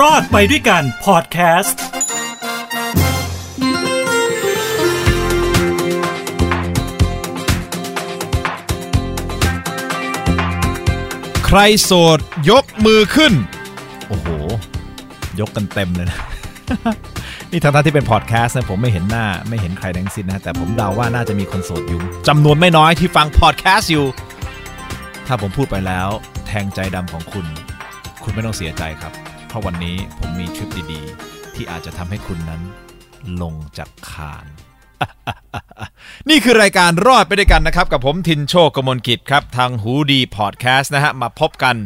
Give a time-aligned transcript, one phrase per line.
[0.00, 1.80] รอดไปด้วยกันพอดแคสต์
[11.46, 12.18] ใครโสด
[12.50, 13.32] ยกมือขึ้น
[14.08, 14.28] โอ้โห
[15.40, 16.18] ยกกันเต็มเลยนะ
[17.50, 24.06] นี่ทางท่านที่เป็นพอดแคสต์นะผมไม่เห็นหน้าไม่เห็นใครทั้งสิ้นนะ แต่ผมเดาว่าน่าจะมีคนโสดอยู่จำนวนไม่น้อยที่ฟังพอดแคสต์อยู่
[25.26, 26.08] ถ้าผมพูดไปแล้ว
[26.46, 27.46] แทงใจดำของคุณ
[28.22, 29.12] คุณไม่ต้องเสียใจครับ
[29.52, 32.62] เพราะวันนี้ผมมีทริปดีๆ ที่อาจจะทำให้คุณนั้น
[33.42, 34.46] ลงจากคาน
[36.28, 41.76] นี่คือรายการรอดไปด้วยกันนะครับ กับผมทินโชคกมลกิจครับ ทางหูดีพอดแคสต์นะฮะ มาพบกัน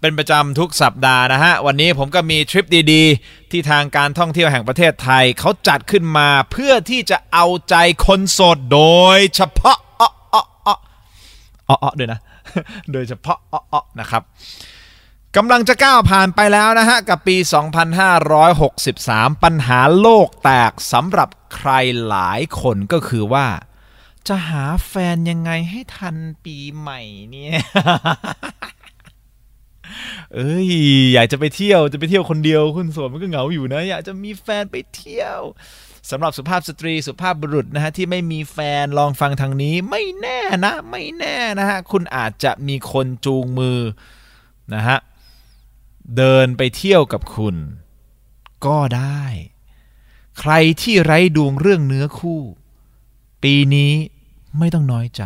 [0.00, 7.74] เป็นประจำทุกสัปดาห์นะฮะ วันนี้ผมก็มีทริปดีๆ ที่ทางการท่องเที่ยวแห่งประเทศไทย เขาจัดขึ้นมาเพื่อที่จะเอาใจ
[8.06, 8.82] คนโสดโด
[9.16, 10.76] ยเฉพาะอ้ออ้ออ้อ
[11.68, 12.20] อ้อด้วยนะ
[12.92, 14.22] โดยเฉพาะอ้อนะครับ
[15.36, 17.36] กำลังจะก้าวผ่านไปแล้วนะฮะ กับปี
[18.60, 21.70] 2563 ปัญหาโลกแตกสำหรับใคร
[22.08, 23.46] หลายคนก็คือว่า
[24.28, 27.52] จะหาแฟนยังไงให้ทันปีใหม่เนี่ย
[30.34, 30.68] เอ้ย
[31.12, 35.38] อยากจะไปเที่ยวจะไปเที่ยวคนเดียวคุณโสดมันก็เหงาอยู่นะ อยากจะมีแฟนไปเที่ยว
[36.10, 43.78] สำหรับสุภาพสตรีสุภาพบุรุษนะฮะที่ไม่มีแฟนลองฟังทางนี้ไม่แน่นะ ไม่แน่นะฮะคุณอาจจะมีคนจูงมือ
[44.74, 44.98] นะฮะ
[46.16, 47.56] เดินไปเที่ยวกับคุณ
[48.66, 49.22] ก็ได้
[50.40, 50.52] ใคร
[50.82, 52.40] ที่ไร้ดวงเรื่องเนื้อคู่
[53.42, 53.92] ปีนี้
[54.58, 55.22] ไม่ต้องน้อยใจ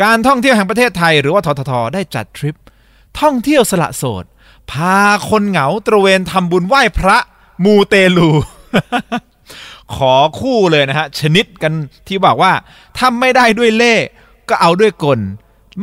[0.00, 2.56] การท่องเที่ยวแห่งประเทศไทยหรือว่าทททได้จัดทริป
[3.20, 4.24] ท่องเที่ยวสละโสด
[4.70, 7.18] พาคนเหงาตระเวนทำบุญไหว้พระ
[7.64, 8.30] มูเตลู
[9.94, 11.72] ขอคู่เลยนะฮะ ชนิดกัน
[12.06, 12.52] ที่บอกว่า
[12.96, 13.94] ถ้าไม่ได้ด้วยเล่
[14.48, 15.20] ก็เอาด้วยกล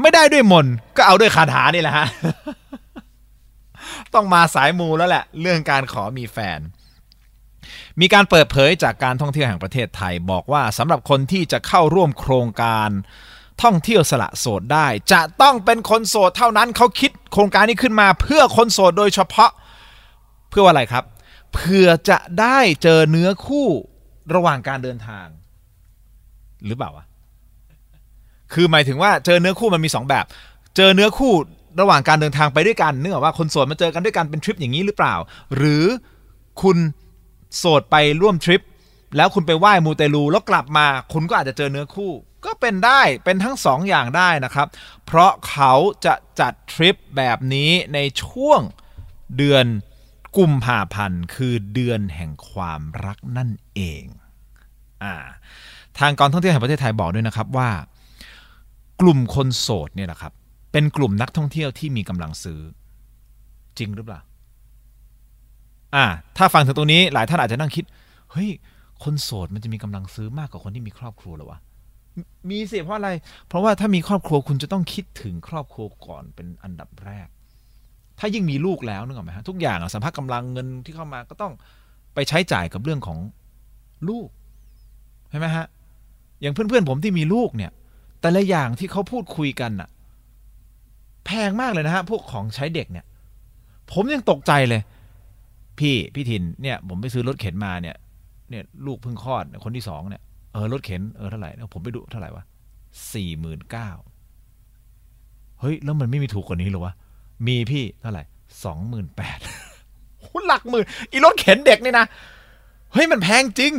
[0.02, 0.66] ไม่ได้ด้วยมน
[0.98, 2.08] ก็เอาด้วยคาถานี่แหละฮะ
[4.16, 6.60] ต้องมาสายมูแล้วแหละ เรื่องการขอมีแฟน
[8.00, 12.90] มีการเปิดเผยจากการท่องเที่ยวแห่งประเทศไทยบอกว่าสำหรับคนที่จะเข้าร่วมโครงการ
[13.64, 19.52] ท่องเที่ยวสละโสดได้ จะต้องเป็นคนโสดเท่านั้นเขาคิดโครงการนี้ขึ้นมาเพื่อคนโสดโดยเฉพาะ
[20.50, 21.04] เพื่ออะไรครับ
[21.54, 23.68] เพื่อจะได้เจอเนื้อคู่
[24.36, 25.28] ระหว่างการเดินทาง
[26.66, 27.06] หรือเปล่าวะ
[28.54, 30.26] คือหมายถึงว่าเจอเนื้อคู่มันมีสองแบบ
[30.76, 31.34] เจอเนื้อคู่
[31.80, 35.16] ระหว่างการเดินทางไปด้วยกันเนึกออกว่าคนโสดมาเจอกันด้วยกันเป็นทริปอย่างนี้หรือเปล่า
[35.56, 35.86] หรือ
[36.62, 36.78] คุณ
[37.58, 38.62] โสดไปร่วมทริป
[39.18, 42.12] แล้วคุณไปไหว้มูเตลูแล้วกลับมา คุณก็อาจจะเจอเนื้อคู่
[42.46, 44.68] ก็เป็นได้เป็นทั้งสองอย่างได้นะครับ
[45.06, 45.74] เพราะเขา
[46.06, 48.62] จะจัดทริปแบบนี้ในช่วง
[49.38, 49.66] เดือน
[50.38, 54.04] กุมภาพันธ์คือเดือนแห่งความรักนั่นเอง
[55.04, 55.16] อ่า
[56.00, 57.70] ทางการท่องเที่ยวแห่งประเทศไทยบอกด้วยนะครับว่า
[59.02, 60.34] กลุ่มคนโสดเนี่ยนะครับ
[60.72, 62.60] เป็นกลุ่มนักท่องเที่ยวที่มีกำลังซื้อ
[63.78, 64.20] จริงหรือเปล่า
[65.96, 66.06] อ่า
[66.38, 67.86] ถ้าฟังถึงตรงนี้หลายท่านอาจจะนั่งคิด
[68.32, 68.50] เฮ้ย
[69.04, 71.60] คนโสดมันจะมีกำลังซื้อมากกว่าคนที่มีครอบครัวหรอวะ
[72.50, 73.10] มีสิเพราะอะไร
[73.48, 77.28] เพราะว่าถ้ามีครอบครัวคุณจะต้องคิดถึงครอบครัวก่อนเป็นอันดับแรก
[78.20, 81.54] ถ้ายิ่งมีลูกแล้วนึกออกไหมฮะทุกอย่างอะสัมภาระกำลังเงินที่เข้ามาก็ต้อง
[82.14, 83.20] ไปใช้จ่ายกับเรื่องของ
[84.10, 84.30] ลูก
[85.30, 85.66] ใช่ไหมฮะ
[86.42, 87.72] อย่างเพื่อนๆผมที่มีลูกเนี่ย
[88.22, 89.90] แต่ละอย่างที่เขาพูดคุยกันน่ะ
[91.28, 93.06] แพงมากเลยนะฮะพวกของใช้เด็กเนี่ย
[93.92, 94.82] ผมยังตกใจเลย
[95.80, 97.96] พี่พี่ทินเนี่ย ผมไปซื้อรถเข็นมาเนี่ย
[98.50, 100.22] เนี่ย ลูกเพิ่งคลอดคนที่สองเนี่ย
[100.54, 102.44] เออรถเข็นเออเท่าไหร่แล้วผมไปดูเท่าไหร่วะ
[103.14, 103.90] สี่หมื่นเก้า
[105.60, 106.94] เฮ้ย แล้วมันไม่มีถูกกว่านี้หรอวะ
[107.48, 108.24] มีพี่เท่าไหร่
[108.64, 109.40] สองหมื่นแปด
[110.48, 112.06] หลักหมื่นอีรถเข็นเด็กนี่นะ
[112.94, 113.74] เฮ้ยมันแพงจริง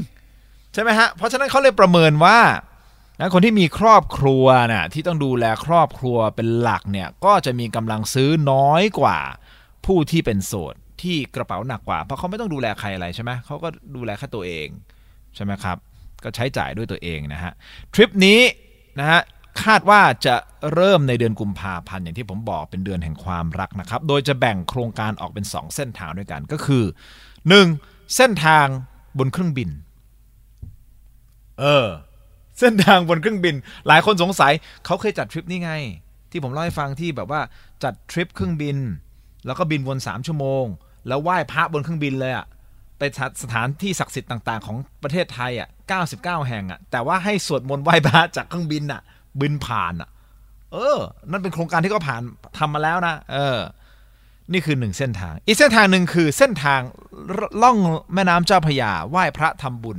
[0.72, 2.38] ใช่ไหมฮะ เพราะฉะนั้นเขาเลยประเมินว่า
[3.19, 9.19] นะคนที่มีครอบครัวน่ะที่ต้องดูแลครอบครัวเป็นหลักเนี่ยก็จะมีกำลังซื้อน้อยกว่า
[9.87, 14.69] ผู้ที่เป็นโสดที่กระเป๋าหนักกว่า เพราะเขาไม่ต้องดูแลใครอะไรใช่ไหมเขาก็ดูแลแค่ตัวเอง
[15.34, 15.77] ใช่ไหมครับ
[16.25, 17.53] ก็ใช้จ่ายด้วยตัวเองนะฮะ
[17.95, 18.41] ทริปนี้
[18.99, 19.21] นะฮะ
[19.62, 20.34] คาดว่าจะ
[20.75, 26.84] เริ่มในเดือนกุมภาพันธ์อย่างที่ผมบอกเป็นเดือนแห่งความรักนะครับ โดยจะแบ่งโครงการออกเป็น 2 เส้นทางด้วยกันก็คือ
[27.48, 28.16] 1.
[28.16, 28.66] เส้นทาง
[29.19, 29.71] บนเครื่องบิน
[31.60, 31.89] เออ
[32.60, 33.55] เส้นทางบนเครื่องบิน
[33.89, 34.53] หลายคนสงสัย
[34.84, 35.72] เขาเคยจัดทริปนี้ไง
[36.31, 37.41] ที่ผมเล่าให้ฟังที่แบบว่า
[37.84, 38.77] จัดทริปเครื่องบิน
[39.47, 40.65] แล้วก็บินวน3ชั่วโมง
[41.09, 42.47] แล้วไหว้พระบนเครื่องบินเลยอะ
[42.99, 43.03] ไป
[43.43, 45.69] สถานที่ศักดิ์สิทธิ์ต่าง ๆ ของประเทศไทยอะ
[46.03, 49.01] 99 แห่งอะ แต่ว่าให้สวดมนต์ไหว้พระจากเครื่องบินอะ
[49.41, 50.09] บินผ่านอะ
[50.72, 50.99] เออ
[51.31, 52.22] นั่นเป็นโครงการที่เขาผ่าน
[52.59, 53.59] ทำมาแล้วนะ เออ
[54.53, 56.81] นี่คือหนึ่งเส้นทาง อีกเส้นทางหนึ่งคือเส้นทาง
[57.63, 57.77] ล่อง
[58.15, 59.99] แม่น้ำเจ้าพระยาไหว้พระทำบุญ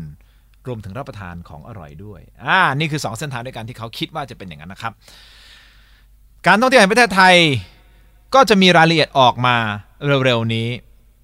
[0.68, 4.94] รวมถึงรับประทานของอร่อยด้วย อ่า นี่คือสองเส้นทางด้วยกันที่เขาคิดว่าจะเป็นอย่างนั้นนะครับ
[6.48, 7.36] การท่องเที่ยวแห่งประเทศไทย
[8.36, 9.56] ก็จะมีรายละเอียดออกมา
[10.26, 10.68] เร็วๆนี้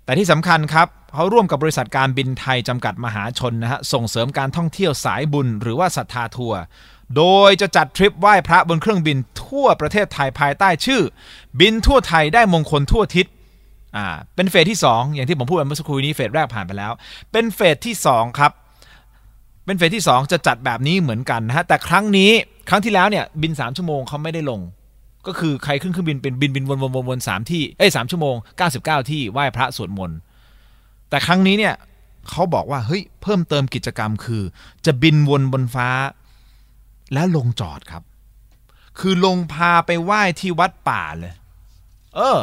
[0.05, 6.61] แต่ที่สำคัญครับเขาร่วมกับบริษัทการบินไทยจำกัดมหาชนนะฮะ ส่งเสริมการท่องเที่ยวสายบุญหรือว่าศรัทธาทัวร์
[7.17, 11.01] โดยจะจัดทริปไหว้พระบนเครื่องบินทั่วประเทศไทยภายใต้ชื่อ
[11.59, 13.25] บินทั่วไทยได้มงคลทั่วทิศ
[13.97, 16.91] อ่า เป็นเฟสที่ 2 อย่างที่ผมพูดไปเมื่อสักครู่นี้เฟสแรกผ่านไปแล้ว
[17.31, 18.51] เป็นเฟสที่2ครับ
[19.65, 22.31] เป็นเฟสที่ 2 จะจัดแบบนี้เหมือนกันนะฮะแต่ครั้งนี้
[22.69, 24.61] ครั้งที่แล้วเนี่ยบิน 3 ชั่วโมงเขาไม่ได้ลง
[25.27, 28.35] ก็คือใครขึ้นเครื่องบินเป็นบินบินวนวนวนวนสามที่เอ้ยสามชั่วโมง
[28.71, 30.17] 99 ที่ไหว้พระสวดมนต์
[31.09, 31.75] แต่ครั้งนี้เนี่ย
[32.29, 34.43] เขาบอกว่าเฮ้ยเพิ่มเติมกิจกรรมคือ
[34.85, 35.89] จะบินวนบนฟ้า
[37.13, 38.03] แล้วลงจอดครับ
[38.99, 41.33] คือลงพาไปไหว้ที่วัดป่าเลย
[42.15, 42.39] เออ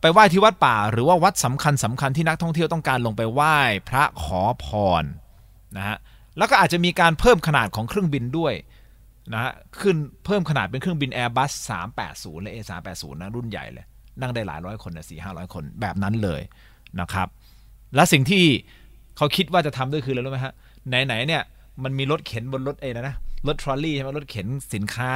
[0.00, 3.56] ไปไหว้ที่วัดป่า หรือว่าวัดสำคัญสำคัญที่นักท่องเที่ยวต้องการลงไปไหว้
[3.88, 4.66] พระขอพ
[5.02, 5.04] ร
[5.76, 5.96] นะฮะ
[6.38, 8.54] แล้วก็อาจจะมีการเพิ่มขนาดของเครื่องบินด้วย
[9.32, 11.52] นะฮะขึ้นเพิ่มขนาดเป็นเครื่องบิน Airbus
[11.96, 13.84] 380 และ A380 นะรุ่นใหญ่เลย
[14.20, 16.40] นั่งได้หลายร้อยคนนะสี่ห้าร้อยคนแบบนั้นเลย
[17.00, 17.28] นะครับ
[17.94, 18.44] และสิ่งที่
[19.16, 20.54] เขาคิดว่าจะทำด้วยคืออะไรรู้ไหมฮะ
[20.88, 21.42] ไหนๆเนี่ย
[21.84, 23.16] มันมีรถเข็นบนรถเอนะนะ
[23.48, 25.10] รถทรอลลี่ใช่ไหมรถเข็นสินค้า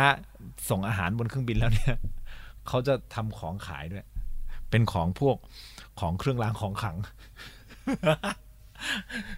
[0.71, 1.97] ส่งอาหารบนเครื่องบินแล้วเนี่ย
[2.69, 4.05] เขาจะทำของขายด้วย
[4.71, 5.37] เป็นของพวก
[6.01, 6.97] ของเครื่องรางของขลัง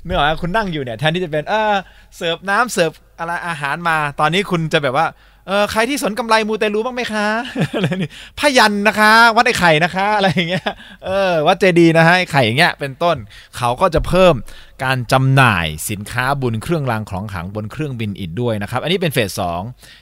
[0.05, 1.75] เนื่อหาคุณนั่งอยู่เนี่ยแทนที่จะเป็นเออ
[2.17, 5.07] เสิร์ฟน้ำเสิร์ฟอะไรอาหารมา ตอนนี้คุณจะแบบว่า
[5.49, 7.27] เออใครที่สนกำไรมูเตลูบ้างไหมคะ
[7.75, 8.11] อะไรนี่
[8.41, 10.67] พยันนะคะ วัดไอ้ไข่นะคะ อะไรอย่างเงี้ย
[11.05, 13.17] เออวัดเจดีนะฮะไอ้ไข่อย่างเงี้ยเป็นต้น
[13.57, 14.35] เขาก็จะเพิ่ม
[14.83, 19.61] การจำหน่ายสินค้าบุญเครื่องรางของขลังบนเครื่องบินอีกด้วยนะครับ อันนี้เป็นเฟสสอง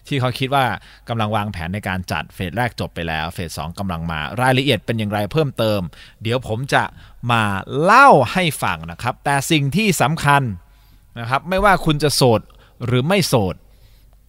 [0.09, 0.65] ที่เขาคิดว่า
[1.09, 5.81] กำลังวางแผนในการจัดเฟสแรกจบไปแล้วเฟสสองกำลังมารายละเอียดเป็นอย่างไรเพิ่มเติม
[6.23, 6.85] เดี๋ยวผมจะ
[7.31, 7.43] มา
[7.83, 10.43] เล่าให้ฟังนะครับ แต่สิ่งที่สำคัญ
[11.19, 12.41] นะครับ ไม่ว่าคุณจะโสด
[12.87, 13.55] หรือไม่โสด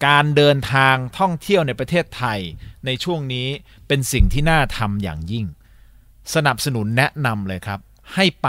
[0.06, 2.40] การเดินทางท่องเที่ยวในประเทศไทย
[2.86, 3.48] ในช่วงนี้
[3.88, 5.46] เป็นสิ่งที่น่าทำอย่างยิ่ง
[6.34, 7.80] สนับสนุนแนะนำเลยครับ
[8.14, 8.48] ให้ไป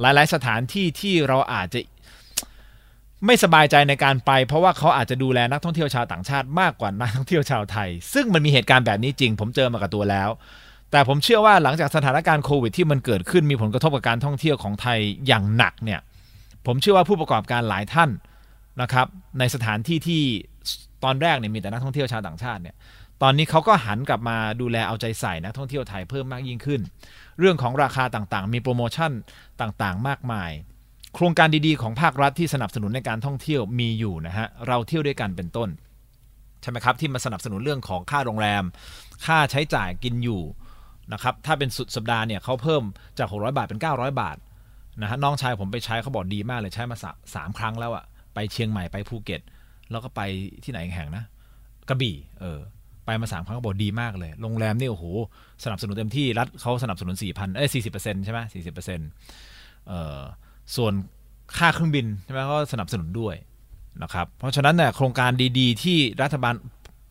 [0.00, 1.80] หลาย ๆ สถานที่ที่เราอาจจะ
[3.26, 10.28] ไม่สบายใจในการไป เพราะว่าเขาอาจจะดูแลนักท่องเที่ยวชาวต่างชาติมากกว่านักท่องเที่ยวชาวไทย ซึ่งมันมีเหตุการณ์แบบนี้จริง ผมเจอมากับตัวแล้ว
[10.90, 16.00] แต่ผมเชื่อว่าหลังจากสถานการณ์โควิดที่มันเกิดขึ้นมีผลกระทบกับการท่องเที่ยวของไทยอย่างหนักเนี่ย
[16.66, 18.10] ผมเชื่อว่าผู้ประกอบการหลายท่าน
[18.82, 19.06] นะครับ
[19.38, 20.22] ในสถานที่ที่
[21.04, 22.76] ตอนแรกเนี่ยมีแต่นักท่องเที่ยวชาวต่างชาติเนี่ย
[23.22, 26.80] ตอนนี้เขาก็หันกลับมาดูแลเอาใจใส่นักท่องเที่ยวไทยเพิ่มมากยิ่งขึ้น
[27.38, 29.12] เรื่องของราคาต่างๆ มีโปรโมชั่น
[29.60, 30.50] ต่างๆ มากมาย
[31.14, 35.68] โครงการดีๆ ของภาครัฐที่สนับสนุนในการท่องเที่ยวมีอยู่นะฮะเราเที่ยวด้วยกันเป็นต้น
[36.62, 38.62] ใช่ไหมครับที่มาสนับสนุนเรื่องของค่าโรงแรม
[39.26, 40.42] ค่าใช้จ่ายกินอยู่
[41.12, 42.82] นะครับถ้าเป็นสุดสัปดาห์เนี่ยเขาเพิ่ม
[43.18, 44.36] จาก 600 บาทเป็น 900 บาท
[45.02, 46.96] นะฮะน้องชายผมไปใช้เขาบอกดีมากเลยใช้มา
[47.34, 48.04] สามครั้งแล้วอะ
[48.34, 49.40] ไปเชียงใหม่ไปภูเก็ต
[49.90, 50.20] แล้วก็ไป
[50.64, 51.24] ที่ไหนแห่งนะ
[51.88, 52.58] กระบี่เออ
[53.22, 55.04] มาสามครั้งก็บอกดีมากเลย โรงแรมนี่โอ้โห
[55.64, 59.08] สนับสนุนเต็มที่รัฐเขาสนับสนุนสี่พันเอ้ยสี่สิบเปอร์เซ็นต์ใช่ไหมสี่สิบเปอร์เซ็นต์
[59.88, 60.20] เอ่อ
[60.76, 60.92] ส่วน
[61.56, 63.34] ค่าเครื่องบินใช่ไหมก็สนับสนุนด้วย
[64.02, 66.54] นะครับเพราะฉะนั้นเนี่ยโครงการดีๆ ที่รัฐบาล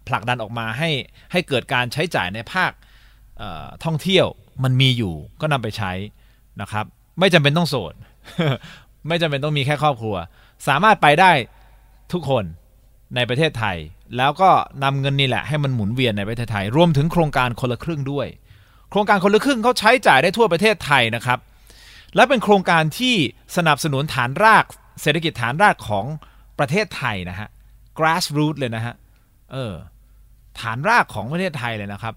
[0.08, 0.90] ผลักดันออกมาให้
[1.32, 2.72] ให้เกิดการใช้จ่ายในภาค
[3.86, 4.28] ท่องเที่ยว
[4.64, 5.92] มันมีอยู่ก็นำไปใช้
[6.62, 6.86] นะครับ
[7.20, 7.94] ไม่จำเป็นต้องโสด
[9.08, 10.16] ไม่จำเป็นต้องมีแค่ครอบครัว
[10.68, 11.32] สามารถไปได้
[12.14, 12.44] ทุกคน
[13.16, 13.78] ในประเทศไทย
[14.18, 14.50] แล้วก็
[14.84, 18.28] นำเงินนี่แหละให้มันหมุนเวียนในประเทศไทย รวมถึงโครงการคนละครึ่งด้วย
[18.90, 21.40] โครงการคนละครึ่งเขาใช้จ่ายได้ทั่วประเทศไทยนะครับ
[22.16, 23.16] และเป็นโครงการที่
[23.58, 24.66] สนับสนุนฐานราก
[25.02, 26.06] เศรษฐกิจฐานรากของ
[26.60, 27.50] ประเทศไทยนะฮะ
[27.98, 28.96] grassroot เลยนะฮะ
[29.52, 29.74] เออ
[30.60, 32.14] ฐานรากของประเทศไทยเลยนะครับ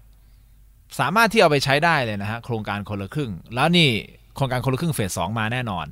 [0.99, 3.89] สามารถที่เอาไปใช้ได้เลยนะฮะ โครงการคนละครึ่ง แล้วนี่
[4.35, 5.85] โครงการคนละครึ่งเฟสสองมาแน่นอน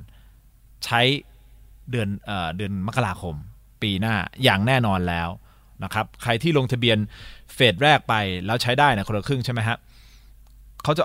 [0.84, 1.00] ใช้
[1.90, 3.34] เดือนเอ่อเดือนมกราคม
[3.82, 5.28] ปีหน้าอย่างแน่นอนแล้ว
[5.84, 6.98] นะครับใครที่ลงทะเบียน
[7.54, 8.14] เฟสแรกไป
[8.46, 9.76] แล้วใช้ได้นะคนละครึ่งใช่ไหมฮะ
[10.84, 11.02] เขาจะ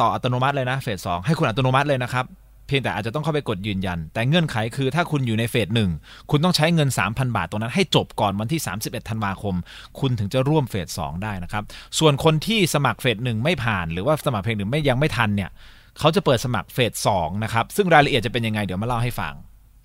[0.00, 2.26] ต่ออัตโนมัติเลยนะเฟสสองให้คุณอัตโนมัติเลยนะครับ
[2.66, 5.90] เพียงแต่อาจจะต้องเข้าไปกดยืนยัน แต่เงื่อนไขคือถ้าคุณอยู่ในเฟสหนึ่ง
[6.30, 9.54] คุณต้องใช้เงิน 3,000 บาทตรงนั้นให้จบก่อนวันที่ 31 ธันวาคม
[10.00, 11.62] คุณถึงจะร่วมเฟสสองได้นะครับ
[11.98, 15.50] ส่วนคนที่สมัครเฟสหนึ่งไม่ผ่าน หรือว่าสมัครเฟสหนึ่งไม่ยังไม่ทันเนี่ย
[15.98, 19.34] เขาจะเปิดสมัครเฟสสองนะครับ ซึ่งรายละเอียดจะเป็นยังไงเดี๋ยวมาเล่าให้ฟัง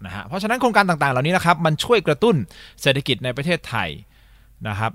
[0.06, 2.36] นะฮะเพราะฉะนั้นโครงการต่างๆ เหล่านี้นะครับมันช่วยกระตุ้น
[2.82, 3.90] เศรษฐกิจในประเทศไทย
[4.68, 4.92] นะครับ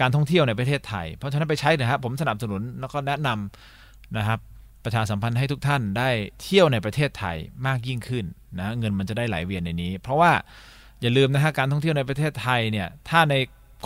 [0.00, 4.38] การท่องเที่ยวในประเทศไทย เพราะฉะนั้นไปใช้นะครับผมสนับสนุนแล้วก็แนะนำนะครับ
[4.84, 6.10] ประชาสัมพันธ์ให้ทุกท่านได้
[6.42, 7.36] เที่ยวในประเทศไทย
[7.66, 8.24] มากยิ่งขึ้น
[8.58, 10.32] นะเงินมันจะได้ไหลเวียนในนี้ เพราะว่า
[11.00, 13.34] อย่าลืมนะฮะการท่องเที่ยวในประเทศไทยเนี่ยถ้าใน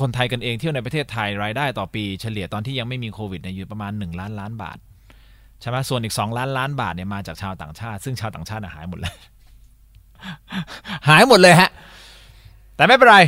[0.01, 4.79] คนไทยกันเองเที่ยวในประเทศไทยรายได้ต่อปีเฉลี่ยตอนที่ยังไม่มีโควิดเนี่ยอยู่ประมาณ 1 ล้านล้านบาท
[5.61, 9.15] ใช่ไหมส่วนอีก 2 ล้านล้านบาทเนี่ยมาจากชาวต่างชาติ ซึ่งชาวต่างชาติหายหมดเลย
[11.09, 11.71] หายหมดเลยฮะ
[12.77, 13.19] แต่ไม่เป็นไร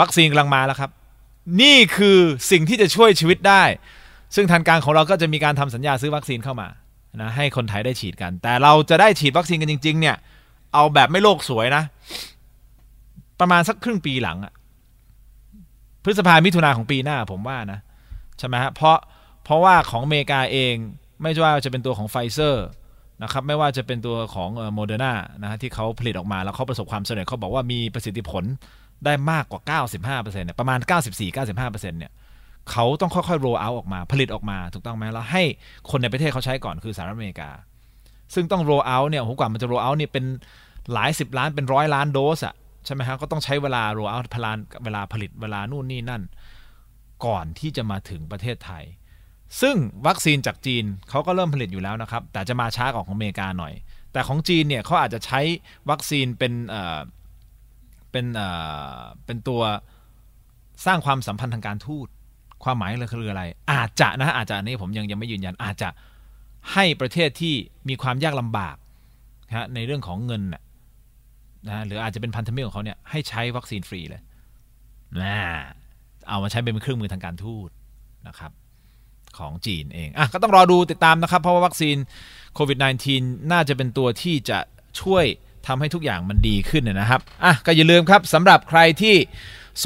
[0.00, 0.90] วัคซีนกำลังมาแล้วครับ
[1.62, 2.18] นี่คือ
[2.50, 3.62] สิ่งที่จะช่วยชีวิตได้
[4.34, 6.68] ซึ่งทางการของเราก็จะมีการทำสัญญาซื้อวัคซีนเข้ามา
[7.20, 10.16] นะให้คนไทยได้ฉีดกัน แต่เราจะได้ฉีดวัคซีนกันจริง ๆ เนี่ย
[10.74, 11.82] เอาแบบไม่โลกสวยนะ
[13.40, 14.52] ประมาณสักครึ่งปีหลังอะ
[16.02, 17.80] พฤษภามิถุนาของปีหน้าผมว่านะ
[18.38, 18.98] ใช่ไหมฮะเพราะ
[19.44, 20.74] เพราะว่าของอเมริกาเอง
[21.22, 22.66] ไม่ว่าจะเป็นตัวของไฟเซอร์
[23.22, 28.44] นะครับไม่ว่าจะเป็นตัวของโมเดอร์นานะฮะที่เขาผลิตออกมาแล้วเขาประสบความสำเร็จเขาบอกว่ามีประสิทธิผล
[29.06, 30.78] ได้มากกว่า 95%เนี่ยประมาณ
[31.30, 32.12] 94-95%เนี่ย
[32.70, 35.42] เขาต้องค่อยๆ roll out ออกมาผลิตออกมาถูกต้องไหมแล้วให้
[35.90, 37.50] คนในประเทศเขาใช้ก่อนคือสหรัฐอเมริกา
[38.34, 40.24] ซึ่งต้อง roll out เนี่ยโหกว่ามันจะ roll out เนี่ยเป็น
[40.92, 46.22] หลายสิบล้านเป็นร้อยล้านโดสอะใช่ไหมฮะก็ต้องใช้เวลา roll out plan เวลาผลิตเวลานู่นนี่นั่น
[47.26, 48.84] ก่อนที่จะมาถึงประเทศไทย
[49.60, 53.72] ซึ่งวัคซีนจากจีนเขาก็เริ่มผลิตอยู่แล้วนะครับ แต่จะมาช้ากว่าของอเมริกาหน่อย
[54.12, 55.40] แต่ของจีนเนี่ยเขาอาจจะใช้
[55.90, 56.52] วัคซีนเป็น
[58.14, 58.48] เป็นเอ่
[58.96, 59.62] อเป็นตัว
[60.86, 62.08] สร้างความสัมพันธ์ทางการทูต
[62.64, 63.42] ความหมายเลยคืออะไร
[63.72, 65.88] อาจจะนะฮะอาจจะอันนี้ผมยังยังไม่ยืนยันอาจจะ
[66.72, 67.54] ให้ประเทศที่
[67.88, 68.76] มีความยากลำบาก
[69.48, 70.62] นะฮะในเรื่องของเงินนะ
[71.68, 74.22] นะหรืออาจจะเป็นพันธมิตรของเขาเนี่ยให้ใช้วัคซีนฟรีเลย
[75.22, 75.36] นะ
[76.28, 77.68] เอามาใช้เป็นเครื่องมือทางการทูต
[78.28, 78.52] นะครับ
[79.38, 81.96] ของจีนเองอะก็ต้องรอดูติดตามนะครับ เพราะว่าวัคซีน
[82.54, 82.78] โควิด
[83.14, 84.58] -19 น่าจะเป็นตัวที่จะ
[85.00, 85.24] ช่วย
[85.66, 89.14] ทำให้ทุกอย่างมันดีขึ้นนะครับอะก็อย่าลืมครับสำหรับใครที่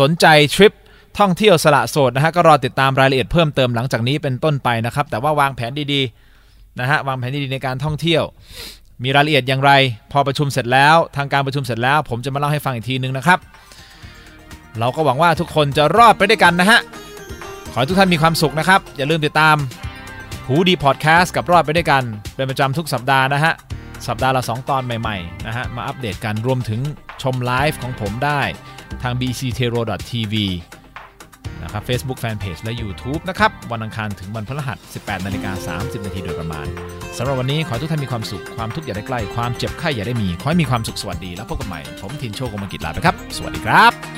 [0.00, 0.72] สนใจทริป
[1.18, 8.22] ท่องเที่ยวสละโสดนะฮะก็รอติดตามรายละเอียดเพิ่มเติมหลังจากนี้เป็นต้นไปนะครับ แต่ว่าวางแผนดีๆนะฮะวางแผนดีๆในการท่องเที่ยว
[9.04, 9.72] มีรายละเอียดอย่างไร
[10.12, 13.38] พอประชุมเสร็จแล้ว ทางการประชุมเสร็จแล้ว ผมจะมาเล่าให้ฟังอีกทีนึงนะครับ
[14.78, 16.80] เราก็หวังว่าทุกคนจะรอดไปด้วยกันนะฮะ
[17.72, 19.56] ขอให้ทุกท่านมีความสุขนะครับ อย่าลืมติดตาม
[20.46, 22.02] หูดีพอดแคสต์กับรอดไปด้วยกัน
[22.34, 23.52] เป็นประจำทุกสัปดาห์นะฮะ
[24.06, 26.80] สัปดาห์ละ 2 ตอนใหม่ๆนะฮะมาอัปเดตกันรวมถึง
[27.22, 28.42] ชมไลฟ์ของผมได้
[29.02, 30.34] ทาง bctero.tv
[31.62, 36.66] นะครับ Facebook Fanpage และ YouTube นะครับ วันอังคารถึงวันพฤหัส 18นาฬิกา30 นาทีโดยประมาณ
[37.16, 44.17] สำหรับวันนี้ขอให้ทุกท่านมีความสุข ความทุกข์อย่าได้ใกล้ ความเจ็บไข้อย่าได้มี ขอให้มีความสุขสวัสดี แล้วพบกันใหม่ ผมทินโชคกมกิจลาไปครับ สวัสดีครับ